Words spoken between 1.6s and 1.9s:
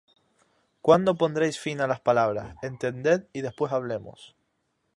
fin á